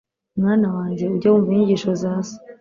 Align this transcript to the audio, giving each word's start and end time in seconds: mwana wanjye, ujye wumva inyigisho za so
mwana 0.39 0.67
wanjye, 0.75 1.03
ujye 1.13 1.27
wumva 1.29 1.49
inyigisho 1.51 1.91
za 2.01 2.11
so 2.27 2.35